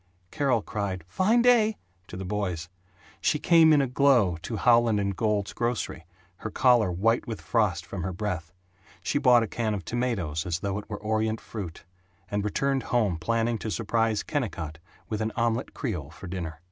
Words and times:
Carol 0.31 0.63
cried 0.63 1.03
"Fine 1.07 1.43
day!" 1.43 1.77
to 2.07 2.17
the 2.17 2.25
boys; 2.25 2.69
she 3.21 3.37
came 3.37 3.71
in 3.71 3.83
a 3.83 3.87
glow 3.87 4.35
to 4.41 4.55
Howland 4.57 4.99
& 5.15 5.15
Gould's 5.15 5.53
grocery, 5.53 6.07
her 6.37 6.49
collar 6.49 6.91
white 6.91 7.27
with 7.27 7.39
frost 7.39 7.85
from 7.85 8.01
her 8.01 8.11
breath; 8.11 8.51
she 9.03 9.19
bought 9.19 9.43
a 9.43 9.47
can 9.47 9.75
of 9.75 9.85
tomatoes 9.85 10.43
as 10.47 10.61
though 10.61 10.79
it 10.79 10.89
were 10.89 10.97
Orient 10.97 11.39
fruit; 11.39 11.83
and 12.31 12.43
returned 12.43 12.81
home 12.89 13.17
planning 13.19 13.59
to 13.59 13.69
surprise 13.69 14.23
Kennicott 14.23 14.79
with 15.07 15.21
an 15.21 15.31
omelet 15.35 15.75
creole 15.75 16.09
for 16.09 16.25
dinner. 16.25 16.59